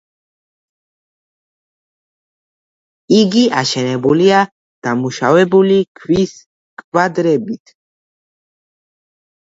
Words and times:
იგი 3.17 3.43
აშენებულია 3.61 4.39
დამუშავებული 4.89 5.79
ქვის 6.01 6.35
კვადრებით. 6.83 7.77